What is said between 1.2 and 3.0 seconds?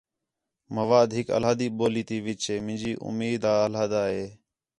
علاحدی ٻولی تے وِچ ہِے منجی